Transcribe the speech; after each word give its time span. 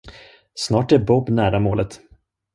Snart 0.55 0.91
är 0.91 0.99
Bob 0.99 1.29
nära 1.29 1.59
målet. 1.59 1.99